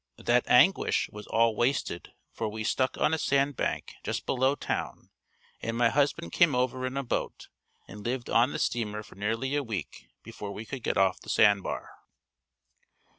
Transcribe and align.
That 0.17 0.49
anguish 0.49 1.09
was 1.11 1.27
all 1.27 1.55
wasted 1.55 2.09
for 2.31 2.49
we 2.49 2.63
stuck 2.63 2.97
on 2.97 3.13
a 3.13 3.19
sand 3.19 3.55
bank 3.55 3.93
just 4.03 4.25
below 4.25 4.55
town 4.55 5.11
and 5.61 5.77
my 5.77 5.89
husband 5.89 6.31
came 6.31 6.55
over 6.55 6.87
in 6.87 6.97
a 6.97 7.03
boat 7.03 7.49
and 7.87 8.03
lived 8.03 8.27
on 8.27 8.51
the 8.51 8.57
steamer 8.57 9.03
for 9.03 9.13
nearly 9.13 9.55
a 9.55 9.61
week 9.61 10.07
before 10.23 10.51
we 10.51 10.65
could 10.65 10.81
get 10.81 10.97
off 10.97 11.19
the 11.19 11.29
sandbar. 11.29 11.87